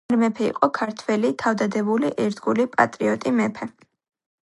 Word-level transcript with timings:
თამარ 0.11 0.19
მეფე 0.21 0.45
იყო 0.51 0.69
ქართველი 0.77 1.31
თავდადებული 1.43 2.11
ერთგული 2.27 2.69
პატრიოტრი... 2.75 3.37
მეფე. 3.43 3.73